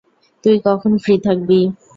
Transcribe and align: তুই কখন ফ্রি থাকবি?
তুই 0.43 0.55
কখন 0.67 0.91
ফ্রি 1.03 1.15
থাকবি? 1.25 1.59